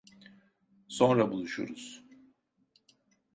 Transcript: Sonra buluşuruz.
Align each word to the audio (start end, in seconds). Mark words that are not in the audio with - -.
Sonra 0.87 1.31
buluşuruz. 1.31 2.03